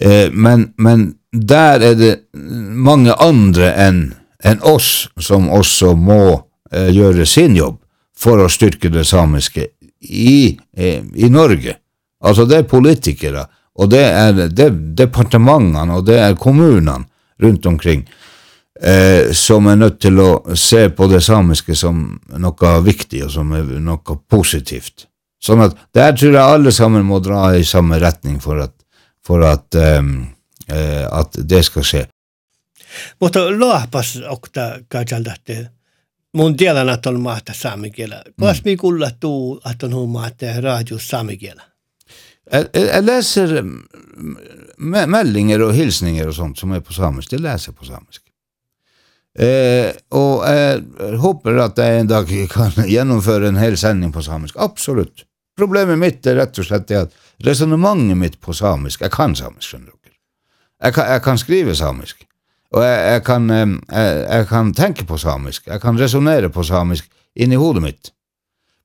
Eh, 0.00 0.30
men, 0.32 0.70
men 0.80 1.10
der 1.32 1.84
er 1.90 1.98
det 1.98 2.12
mange 2.34 3.12
andre 3.20 3.72
enn 3.76 4.00
en 4.46 4.62
oss 4.62 5.08
som 5.20 5.50
også 5.50 5.92
må 5.98 6.22
eh, 6.72 6.88
gjøre 6.94 7.26
sin 7.26 7.56
jobb 7.58 7.80
for 8.18 8.40
å 8.40 8.48
styrke 8.50 8.90
det 8.90 9.04
samiske 9.06 9.66
i, 10.08 10.56
eh, 10.76 11.02
i 11.02 11.28
Norge. 11.30 11.76
Altså, 12.24 12.46
det 12.48 12.62
er 12.62 12.70
politikere, 12.70 13.44
og 13.78 13.90
det 13.92 14.04
er, 14.06 14.46
det 14.48 14.70
departementene, 14.98 16.00
og 16.00 16.06
det 16.06 16.18
er 16.22 16.38
kommunene 16.38 17.04
rundt 17.42 17.66
omkring. 17.66 18.06
Eh, 18.82 19.32
som 19.32 19.66
er 19.66 19.76
nødt 19.76 20.00
til 20.00 20.20
å 20.22 20.30
se 20.56 20.88
på 20.90 21.08
det 21.10 21.20
samiske 21.24 21.76
som 21.76 22.02
noe 22.38 22.72
viktig 22.84 23.24
og 23.26 23.32
som 23.32 23.54
noe 23.54 24.18
positivt. 24.28 25.06
Sånn 25.38 25.62
at 25.62 25.76
der 25.94 26.14
tror 26.16 26.34
jeg 26.34 26.42
alle 26.42 26.72
sammen 26.74 27.06
må 27.06 27.20
dra 27.22 27.52
i 27.54 27.64
samme 27.64 28.00
retning 28.02 28.40
for 28.42 28.58
at, 28.64 28.74
for 29.24 29.44
at, 29.46 29.66
um, 29.98 30.26
uh, 30.66 31.04
at 31.20 31.38
det 31.46 31.62
skal 31.68 31.86
skje. 31.86 32.04
Mutta 33.22 33.44
laapas 33.54 34.16
okta 34.26 34.70
kajaldatte 34.90 35.60
mun 36.32 36.56
tiedän, 36.56 36.88
että 36.88 37.10
on 37.10 37.20
maata 37.20 37.52
saamikielä. 37.54 38.24
Kas 38.40 38.64
mi 38.64 38.76
kulla 38.76 39.10
tuu, 39.20 39.60
että 39.70 39.86
on 39.86 39.94
huomaata 39.94 40.60
radio 40.60 40.98
saamikielä? 40.98 41.62
Jeg, 42.52 42.68
jeg 42.74 43.04
leser 43.04 43.48
meldinger 45.06 45.62
og 45.62 45.74
hilsninger 45.74 46.30
og 46.30 46.34
sånt 46.34 46.58
som 46.58 46.72
er 46.72 46.80
på 46.80 46.92
samisk. 46.96 47.30
Det 47.30 47.40
leser 47.44 47.72
jeg 47.72 47.76
på 47.76 47.84
samisk. 47.84 48.22
Eh, 49.38 49.92
og 50.18 50.42
jeg 50.50 51.18
håper 51.22 51.60
at 51.62 51.78
jeg 51.78 52.00
en 52.00 52.10
dag 52.10 52.30
kan 52.50 52.74
gjennomføre 52.94 53.52
en 53.52 53.60
hel 53.60 53.76
sending 53.78 54.10
på 54.14 54.24
samisk. 54.26 54.56
Absolutt. 54.58 55.22
Problemet 55.58 55.98
mitt 55.98 56.26
er 56.26 56.40
rett 56.40 56.58
og 56.58 56.66
slett 56.66 56.90
at 56.94 57.14
resonnementet 57.46 58.18
mitt 58.18 58.36
på 58.42 58.54
samisk 58.54 59.02
Jeg 59.02 59.14
kan 59.14 59.34
samisk, 59.38 59.70
skjønner 59.70 59.92
dere. 59.92 60.16
Jeg 60.82 60.94
kan, 60.94 61.12
jeg 61.14 61.22
kan 61.22 61.38
skrive 61.38 61.74
samisk. 61.78 62.24
Og 62.74 62.82
jeg, 62.84 62.98
jeg, 63.12 63.22
kan, 63.24 63.48
jeg, 63.50 63.78
jeg, 64.28 64.46
kan, 64.50 64.72
tenke 64.76 65.06
på 65.08 65.18
samisk. 65.18 65.66
Jeg 65.66 65.80
kan 65.82 65.98
resonnere 65.98 66.50
på 66.52 66.66
samisk 66.66 67.08
inni 67.38 67.56
hodet 67.58 67.82
mitt. 67.82 68.10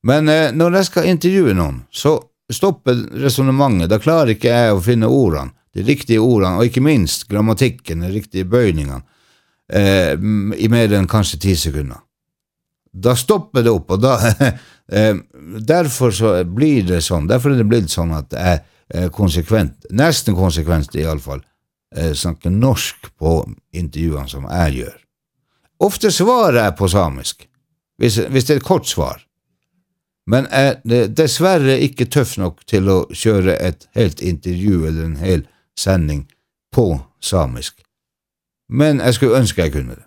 Men 0.03 0.29
eh, 0.29 0.51
når 0.53 0.79
jeg 0.79 0.89
skal 0.91 1.09
intervjue 1.09 1.57
noen, 1.57 1.81
så 1.91 2.15
stopper 2.51 3.05
resonnementet. 3.23 3.89
Da 3.91 3.99
klarer 4.01 4.35
ikke 4.35 4.53
jeg 4.53 4.73
å 4.73 4.81
finne 4.83 5.09
ordene, 5.09 5.53
de 5.73 5.85
riktige 5.87 6.21
ordene, 6.21 6.59
og 6.59 6.69
ikke 6.69 6.83
minst 6.85 7.25
grammatikken, 7.31 8.05
de 8.05 8.11
riktige 8.13 8.45
bøyningene, 8.49 9.01
eh, 9.71 10.13
i 10.57 10.69
mer 10.71 10.97
enn 10.97 11.07
kanskje 11.09 11.39
ti 11.39 11.55
sekunder. 11.59 12.01
Da 12.93 13.15
stopper 13.17 13.63
det 13.65 13.71
opp, 13.73 13.95
og 13.95 14.03
da 14.03 14.17
eh, 14.97 15.15
Derfor 15.63 16.11
så 16.13 16.35
blir 16.45 16.85
det 16.87 17.01
sånn. 17.05 17.27
Derfor 17.27 17.53
er 17.53 17.61
det 17.61 17.69
blitt 17.69 17.91
sånn 17.91 18.13
at 18.15 18.33
jeg 18.33 19.09
konsekvent, 19.15 19.87
nesten 19.95 20.35
konsekvent 20.37 20.93
iallfall, 20.99 21.41
eh, 21.95 22.13
snakker 22.13 22.49
norsk 22.49 23.09
på 23.17 23.39
intervjuene 23.71 24.29
som 24.29 24.45
jeg 24.49 24.83
gjør. 24.83 24.97
Ofte 25.83 26.11
svarer 26.11 26.59
jeg 26.63 26.75
på 26.77 26.87
samisk, 26.87 27.47
hvis, 27.99 28.19
hvis 28.29 28.45
det 28.47 28.55
er 28.55 28.61
et 28.61 28.67
kort 28.67 28.87
svar. 28.87 29.23
Men 30.29 30.47
er 30.55 30.77
dessverre 31.11 31.75
ikke 31.83 32.07
tøff 32.07 32.37
nok 32.39 32.61
til 32.69 32.87
å 32.87 32.99
kjøre 33.11 33.57
et 33.59 33.87
helt 33.97 34.21
intervju 34.23 34.85
eller 34.87 35.09
en 35.09 35.17
hel 35.19 35.43
sending 35.75 36.23
på 36.71 36.87
samisk. 37.19 37.82
Men 38.69 38.99
jeg 38.99 39.13
skulle 39.13 39.37
ønske 39.37 39.61
jeg 39.61 39.71
kunne 39.71 39.95
det. 39.95 40.03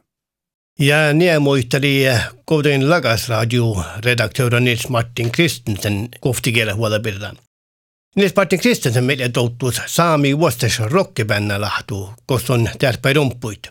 Ja 0.79 1.13
niemuisteli 1.13 2.05
Kouden 2.45 2.89
Lagasradio 2.89 3.83
redaktören 4.05 4.65
Nils 4.65 4.89
Martin 4.89 5.31
Kristensen 5.31 6.09
kohtikielä 6.21 6.75
huolapirran. 6.75 7.37
Nils 8.17 8.37
Martin 8.37 8.61
Kristensen 8.61 9.05
meille 9.05 9.29
touttuus 9.29 9.81
saami 9.87 10.39
vuostes 10.39 10.79
rockibännä 10.81 11.61
lahtuu, 11.61 12.11
koska 12.27 12.53
on 12.53 12.69
tärpäi 12.79 13.13
rumpuit. 13.13 13.69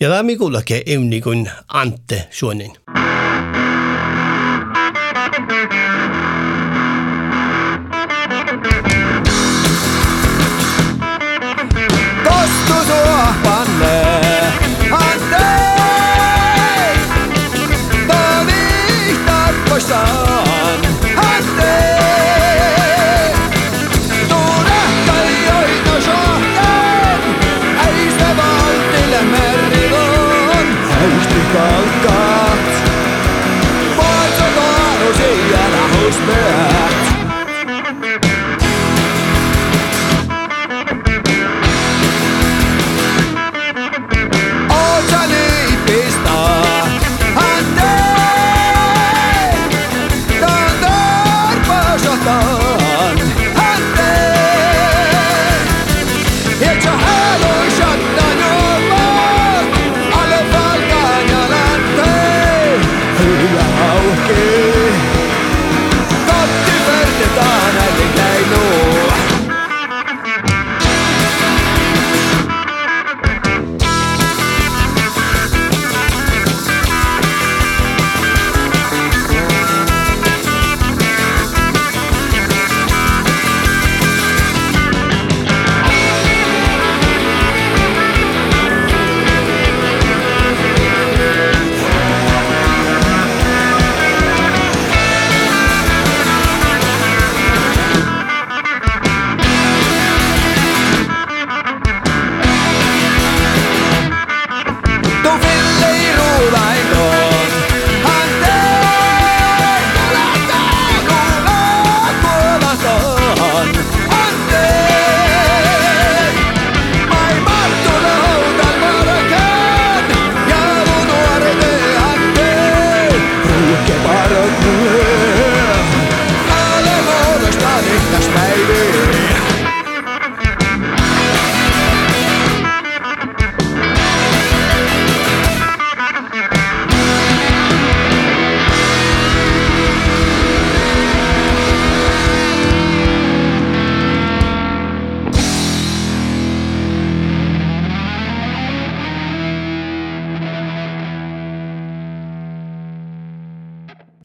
Ja 0.00 0.08
tämä 0.08 0.22
mikullake 0.22 0.82
evni 0.86 1.20
kuin 1.20 1.50
Antte 1.68 2.28
Suonen. 2.30 2.70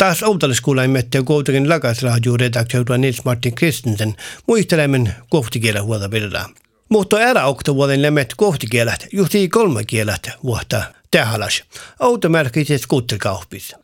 Taas 0.04 0.24
Outolaskuulan 0.24 0.90
mettä 0.90 1.24
Koutikin 1.24 1.70
lakasraadioredaktiota 1.70 2.98
Nils 2.98 3.26
Martin 3.26 3.56
Kristensen 3.56 4.16
muistelemen 4.48 5.16
kohtikielä 5.30 5.82
huolta 5.82 6.12
virraa. 6.12 6.50
Mutta 6.90 7.22
erä 7.22 7.46
oktavuoden 7.46 8.02
lemmet 8.02 8.34
kohtikielät 8.38 9.08
juuri 9.14 9.50
kolme 9.50 9.84
kielät 9.84 10.30
vuotta 10.44 10.84
tähäläs. 11.12 11.64
Automerkiset 12.00 12.82
kuttikauppis. 12.88 13.76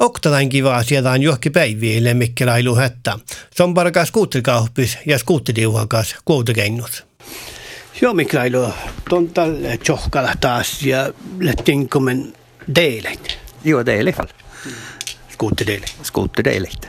Oktalain 0.00 0.48
kivaa 0.48 0.82
siellä 0.82 1.10
on 1.10 1.22
johki 1.22 1.50
päiviä 1.50 2.04
lemmikkelailu 2.04 2.74
hättä. 2.74 3.18
Se 3.54 3.62
on 3.62 3.74
parkas 3.74 4.10
kuttikauppis 4.10 4.98
ja 5.06 5.18
skuttiliuhakas 5.18 6.16
koutikennus. 6.24 7.04
Joo, 8.00 8.14
Miklailu, 8.14 8.74
tonta 9.10 9.42
tjohkala 9.82 10.32
taas 10.40 10.82
ja 10.82 11.12
lähtinkomen 11.40 12.32
deilet. 12.74 13.38
Joo, 13.64 13.86
deilet. 13.86 14.16
skoterdeling? 15.42 15.84
Skoterdeligt. 16.02 16.88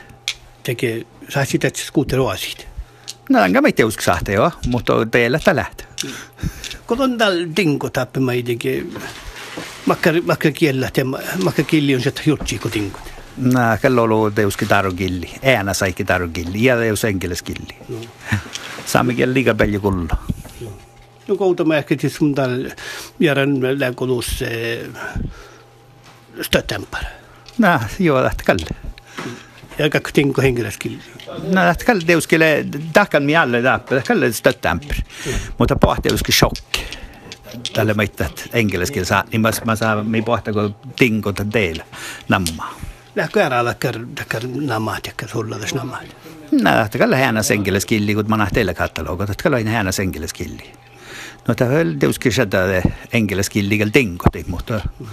Tänker, 0.62 1.04
särskilt 1.28 1.64
ett 1.64 1.76
skoteråsikt? 1.76 2.66
No 3.28 3.44
enkä 3.44 3.60
mä 3.60 3.68
itse 3.68 3.84
usko 3.84 4.02
sahteja, 4.02 4.44
ah, 4.44 4.56
mutta 4.66 5.06
teillä 5.10 5.38
tämä 5.38 5.56
lähtee. 5.56 5.86
Kun 6.86 7.00
on 7.00 7.18
täällä 7.18 7.48
dingo 7.56 7.90
tappima 7.90 8.34
jotenkin, 8.34 8.94
vaikka 10.26 10.50
kiellä, 10.50 10.90
vaikka 11.44 11.62
killi 11.62 11.94
on 11.94 12.00
sieltä 12.00 12.22
jutsi 12.26 12.58
kuin 12.58 12.74
dingo. 12.74 12.98
No, 13.36 13.60
kello 13.82 14.02
on 14.02 14.12
ollut 14.12 14.34
teus 14.34 14.56
kitarukilli, 14.56 15.30
äänä 15.42 15.74
sai 15.74 15.92
kitarukilli 15.92 16.64
ja 16.64 16.76
teus 16.76 17.04
enkeliskilli. 17.04 17.76
No. 17.88 17.96
Saamme 18.86 19.14
kieli 19.14 19.34
liikaa 19.34 19.54
paljon 19.54 19.82
kulla. 19.82 20.16
No 21.28 21.36
kouta 21.36 21.64
mä 21.64 21.76
ehkä 21.76 21.96
siis 22.00 22.20
mun 22.20 22.34
täällä 22.34 22.74
järän 23.20 23.80
läkulussa 23.80 24.44
stötämpärä. 26.42 27.23
Nah, 27.58 27.90
joo, 27.98 28.24
lähtökällä. 28.24 28.66
Ja 29.78 29.90
kaktin 29.90 30.32
kohenkiläskin. 30.32 31.02
No, 31.42 31.54
lähtökällä 31.54 32.02
teuskele, 32.06 32.66
tahkan 32.92 33.22
mialle 33.22 33.62
läppä, 33.62 33.94
lähtökällä 33.94 34.32
stöttämpär. 34.32 34.96
Mutta 35.58 35.76
pohteuski 35.76 36.32
shokki. 36.32 36.84
Tällä 37.72 37.94
meitä, 37.94 38.26
että 38.26 38.42
englanniskin 38.52 39.06
saa, 39.06 39.24
niin 39.32 39.40
mä, 39.40 39.50
mä 39.64 39.76
saan, 39.76 40.06
me 40.06 40.22
pohtako 40.22 40.70
tinkota 40.96 41.44
teillä 41.44 41.84
nammaa. 42.28 42.80
Lähtökällä 43.16 43.64
lähtökällä 43.64 44.48
nammaa, 44.60 44.94
lähtökällä 44.94 45.32
sulla 45.32 45.58
tässä 45.58 45.76
nammaa. 45.76 46.00
No, 46.52 46.70
lähtökällä 46.70 47.16
häänäs 47.16 47.50
englanniskilli, 47.50 48.14
kun 48.14 48.24
mä 48.28 48.36
nähteillä 48.36 48.74
katalogat, 48.74 49.28
lähtökällä 49.28 49.56
aina 49.56 49.70
häänäs 49.70 50.00
englanniskilli. 50.00 50.72
No, 51.48 51.54
tämä 51.54 51.70
on 51.70 51.98
tietysti 51.98 52.30
sitä 52.30 52.82
englanniskilliä 53.12 53.86
tinkotit, 53.92 54.46
mutta... 54.46 54.80
Mm. 55.00 55.06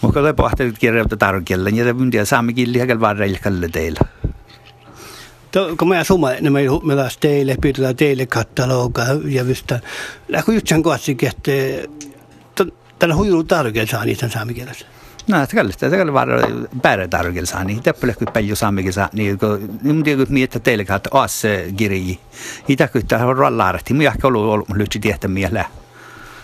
Mutta 0.00 0.20
tämä 0.20 0.34
pohti 0.34 0.72
kirjoittaa 0.78 1.18
tarkelle, 1.18 1.70
ja 1.70 1.84
tämä 1.84 2.00
on 2.20 2.26
saamen 2.26 2.54
kieliä 2.54 3.00
varreilkalle 3.00 3.68
teillä. 3.68 4.00
Kun 5.78 5.88
mä 5.88 5.98
asuma, 5.98 6.30
niin 6.30 6.52
mä 6.52 6.58
melas 6.82 7.18
teille, 7.18 7.56
pitää 7.62 7.94
teille 7.94 8.26
kataloga 8.26 9.02
ja 9.24 9.46
vystä. 9.46 9.80
Lähkö 10.28 10.52
just 10.52 10.66
sen 10.66 10.82
kohdassa, 10.82 11.12
että 11.12 11.52
tällä 12.98 13.14
huijunut 13.14 13.48
tarkelle 13.48 13.86
saa 13.86 14.04
niitä 14.04 14.28
saamen 14.28 14.54
kielessä. 14.54 14.86
No, 15.28 15.46
se 15.46 15.56
kyllä, 15.56 15.70
että 15.70 15.96
kyllä 15.96 16.12
varre 16.12 16.42
pääre 16.82 17.08
tarkelle 17.08 17.46
saa 17.46 17.64
niitä. 17.64 17.82
Täppä 17.82 18.06
lähkö 18.06 18.24
paljon 18.34 18.56
saamen 18.56 18.84
kielessä, 18.84 19.08
niin 19.12 19.38
kun 19.38 19.78
niin 19.82 20.04
tiedät 20.04 20.28
miettä 20.28 20.60
teille 20.60 20.84
kautta 20.84 21.10
as 21.12 21.42
kirji. 21.76 22.20
Itäkyttä 22.68 23.26
on 23.26 23.36
rallaarehti, 23.36 23.94
mä 23.94 24.02
ehkä 24.02 24.28
ollut 24.28 24.42
ollut 24.42 24.68
lyhyesti 24.68 24.98
tietämiä 24.98 25.48
mieleen. 25.48 25.79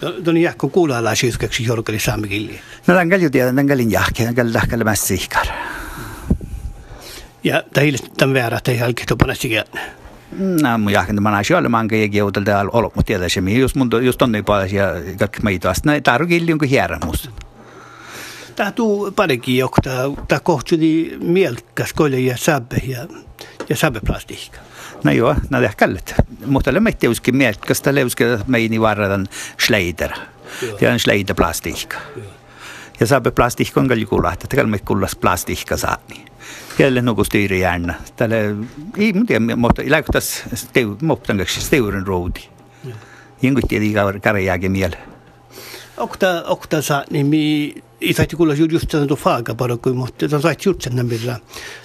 Don 0.01 0.37
jahko 0.37 0.69
kuula 0.69 1.05
la 1.05 1.15
siiskek 1.15 1.55
si 1.55 1.65
jorkeli 1.65 1.99
saami 1.99 2.29
killi. 2.29 2.61
No 2.87 2.95
tän 2.95 3.11
kalju 3.11 3.31
tiedä, 3.31 3.53
tän 3.53 3.67
kalin 3.67 3.91
jahki, 3.91 4.25
tän 4.25 4.35
kalin 4.35 4.53
lähkällä 4.53 4.85
mä 4.85 4.95
siikar. 4.95 5.47
Ja 7.45 7.63
tähille 7.75 7.99
tän 8.17 8.35
väärä, 8.35 8.61
tei 8.65 8.79
halki 8.79 9.07
tupana 9.07 9.35
sikään. 9.35 9.67
No 10.63 10.79
mun 10.79 10.93
jahkin 10.93 11.15
tämän 11.15 11.35
asian 11.35 11.61
oli 11.61 11.69
mankin 11.69 12.03
ja 12.03 12.09
kiutel 12.09 12.43
täällä 12.43 12.71
olo, 12.73 12.93
mutta 12.95 13.07
tiedä 13.07 13.29
se 13.29 13.41
mihin, 13.41 13.61
just, 13.61 13.77
just 14.03 14.23
on 14.23 14.33
niin 14.33 14.45
paljon 14.45 14.73
ja 14.73 14.87
kaikki 15.19 15.43
mä 15.43 15.51
itoas, 15.51 15.85
näin 15.85 16.03
taru 16.03 16.27
killi 16.27 16.53
onko 16.53 16.67
hierä 16.71 16.99
musta. 17.05 17.31
Tää 18.57 18.73
tuu 18.73 19.13
parikin 19.17 19.57
jokta, 19.57 19.91
tää 20.29 20.41
kohtui 20.41 21.17
mielkäs 21.21 21.93
kolja 21.93 22.19
ja 22.19 22.37
säbe 22.37 22.77
ja, 22.87 23.07
ja 23.69 23.77
säbeplastikka. 23.77 24.59
ايوه 25.07 25.37
انا 25.53 25.67
اتكلمت 25.67 26.15
محتلمة 26.47 26.91
تيوسكي 26.91 27.33
ميت 27.33 27.65
كستليوسكي 27.65 28.39
ميني 28.49 28.79
varradan 28.79 29.27
schleider 29.59 30.13
ja 30.81 30.93
on 30.93 30.99
schleider 30.99 31.35
plastik 31.35 31.95
ja 33.01 33.07
saabe 33.07 33.31
plastik 33.31 33.77
on 33.77 33.89
kalli 33.89 34.05
kulahta 34.05 34.47
tegelme 34.47 34.79
kullas 34.79 35.17
plastikka 35.17 35.77
saani 35.77 36.03
niin. 36.09 36.29
jälle 36.79 37.03
nuku 37.03 37.25
stiiri 37.25 37.61
jäänä 37.61 37.95
tälle 38.17 38.57
ei 38.99 39.13
mun 39.13 39.27
tiedä 39.27 39.57
mutta 39.57 39.83
lähtös 39.87 40.45
steu 40.55 40.97
moptangaksi 41.03 41.61
steuren 41.61 42.07
roudi 42.07 42.41
jengut 43.43 43.65
tiedi 43.69 43.95
karjääkin 44.23 44.73
miele 44.73 44.99
Okta, 45.97 46.45
okta 46.47 46.83
saa, 46.83 47.05
niin 47.11 47.27
mi 47.27 47.75
i 48.01 48.13
saati 48.13 48.37
kuulla 48.37 48.55
just 48.55 48.91
sen 48.91 49.07
tuon 49.09 49.19
faaga 49.19 49.55
parokui, 49.55 49.93
mutta 49.93 50.29
saati 50.29 50.69
just 50.69 50.83
sen 50.83 51.07
millä. 51.07 51.41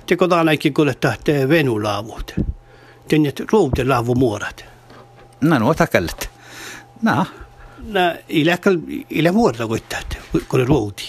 Teko 0.05 0.27
taanakin 0.27 0.73
kuulla 0.73 0.93
tähtee 0.93 1.49
venulaavut 1.49 2.35
den 3.11 3.31
trodde 3.31 3.83
lav 3.83 4.09
om 4.09 4.23
året. 4.23 4.63
Nej, 5.39 5.59
nu 5.59 5.73
tackalt. 5.73 6.29
Nej. 6.99 7.25
Nej, 7.87 8.23
i 8.27 8.43
läkal 8.43 8.81
i 9.09 9.21
la 9.21 9.31
vuorta 9.31 9.67
kuittat, 9.67 10.17
kun 10.47 10.67
ruuti. 10.67 11.03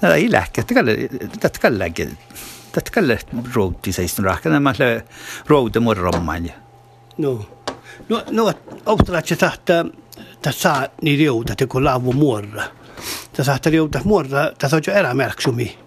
Nej, 0.00 0.24
i 0.24 0.28
läkal 0.28 0.64
tätkal 0.64 0.86
tätkal 1.40 1.78
läkal. 1.78 2.10
Tätkal 2.72 3.16
ruuti 3.54 3.92
seistun 3.92 4.24
rahkana, 4.24 4.60
mä 4.60 4.74
lä 4.78 5.02
ruuti 5.46 5.80
murromman. 5.80 6.50
No. 7.18 7.46
No, 8.08 8.22
no, 8.30 8.52
optilaatse 8.86 9.36
tahtaa 9.36 9.84
tässä 10.42 10.90
niitä 11.02 11.22
joutat, 11.22 11.58
kun 11.68 11.84
laavu 11.84 12.12
muorra. 12.12 12.62
Tässä 13.32 13.52
tahtaa 13.52 13.72
joutat 13.72 14.04
muorra, 14.04 14.50
tässä 14.58 14.76
on 14.76 14.82
jo 14.86 14.92
erämerksumi. 14.92 15.78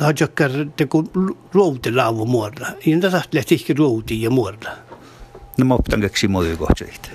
ħagġakkar 0.00 0.56
tekun 0.78 1.10
rowdi 1.54 1.92
lawu 1.92 2.26
morra. 2.28 2.74
Jinda 2.84 3.10
taħt 3.12 3.36
li 3.36 3.44
tiħki 3.52 3.76
rowdi 3.78 4.20
jemorra. 4.22 4.76
Nimma 5.58 5.78
btan 5.82 6.04
għek 6.06 6.16
xie 6.16 6.30
morri 6.32 6.56
għoċrejt. 6.56 7.10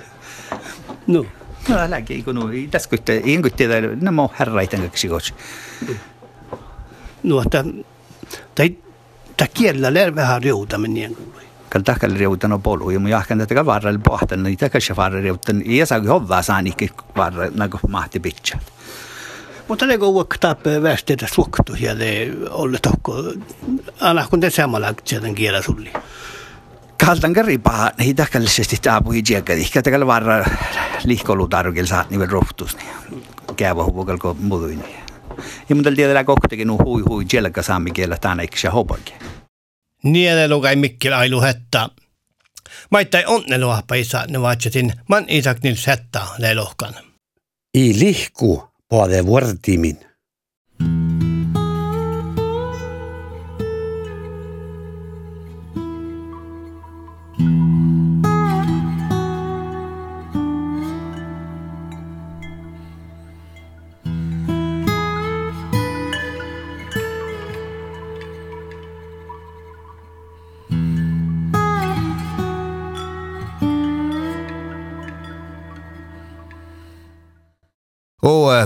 No. 1.14 1.24
No, 1.68 1.76
għalagi, 1.76 2.22
jkunu, 2.22 2.46
daskut, 2.72 3.10
jingut 3.26 3.58
tira, 3.60 3.82
nimma 3.82 4.28
ħarrajt 4.38 4.78
għek 4.78 5.00
xie 5.02 5.10
għoċ. 5.12 5.32
No, 7.28 7.42
ta' 7.44 7.66
ta' 9.38 9.50
kjella 9.54 9.92
l-erba 9.92 10.30
ħarjoda 10.32 10.80
minn 10.82 11.02
jengu. 11.02 11.28
Kal 11.68 11.84
dak 11.84 12.06
il-rewdan 12.08 12.56
u 12.56 12.62
bolu, 12.64 12.94
jimu 12.94 13.12
jahkan 13.12 13.42
datika 13.44 13.66
varra 13.68 13.92
l-boħtan, 13.92 14.48
jitak 14.54 14.78
xafarra 14.80 15.20
rewdan, 15.20 15.60
jesa 15.68 16.00
għobba 16.00 16.40
sani 16.46 16.72
kik 16.78 17.10
varra 17.18 17.50
nagħuf 17.52 17.90
maħti 17.92 18.24
bicċa. 18.24 18.62
Mutta 19.68 19.86
ne 19.86 19.98
kun 19.98 20.08
uokkaa 20.08 20.56
väesteitä 20.82 21.28
suoktu 21.34 21.76
ja 21.80 21.96
ne 21.96 22.32
olle 22.50 22.80
tokko, 22.82 23.14
aina 24.00 24.28
kun 24.30 24.40
te 24.40 24.50
samalla 24.50 24.94
sieltä 25.04 25.34
kielä 25.34 25.62
sulli. 25.62 25.94
Kaltan 27.06 27.34
karipa, 27.34 27.92
niin 27.98 28.16
takallisesti 28.16 28.78
taapu 28.82 29.12
hijiäkkä, 29.12 29.54
ehkä 29.54 29.82
takalla 29.82 30.08
varra 30.08 30.46
lihkolu 31.06 31.48
tarkil 31.48 31.86
saat 31.86 32.10
nivel 32.10 32.28
rohtus, 32.28 32.78
niin 32.78 33.24
käyvä 33.56 33.84
huvukal 33.84 34.18
ko 34.18 34.34
muduin. 34.40 34.84
Ja 35.70 35.76
mun 35.76 35.84
tiedä 35.96 36.24
kohtakin 36.24 36.68
nu 36.68 36.78
hui 36.78 37.02
hui 37.10 37.26
jelka 37.34 37.62
saami 37.62 37.92
kielä 37.92 38.18
tänä 38.18 38.42
eikö 38.42 38.60
se 38.60 38.68
hopakin. 38.68 39.16
Niele 40.04 40.48
lukai 40.48 40.76
mikkil 40.76 41.14
ailu 41.14 41.42
hetta. 41.42 41.90
Maittai 42.90 43.24
onnelua 43.26 43.84
paisa 43.88 44.26
ne 44.30 44.42
vaatsetin 44.42 44.94
man 45.10 45.26
isak 45.28 45.58
nils 45.64 45.88
hetta 45.88 46.28
leilohkan. 46.38 46.94
I 47.78 48.00
lihku 48.00 48.67
O 48.90 49.04
a 49.04 49.08
de 49.08 49.22
word 49.22 49.60
Poadevuertimin. 49.60 50.07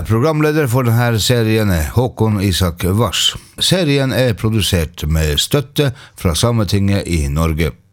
Programleder 0.06 0.66
for 0.70 0.86
denne 0.86 1.20
serien 1.22 1.70
er 1.74 1.90
Håkon 1.94 2.40
Isak 2.42 2.84
Vars. 2.96 3.32
Serien 3.58 4.12
er 4.14 4.34
produsert 4.38 5.04
med 5.10 5.40
støtte 5.42 5.90
fra 6.18 6.34
Sametinget 6.38 7.06
i 7.06 7.26
Norge. 7.28 7.72